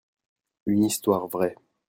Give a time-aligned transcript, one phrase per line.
[0.65, 1.53] Une histoire vraie.